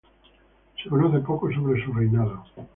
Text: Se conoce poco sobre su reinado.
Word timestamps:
Se 0.81 0.89
conoce 0.89 1.19
poco 1.19 1.51
sobre 1.51 1.79
su 1.85 1.93
reinado. 1.93 2.43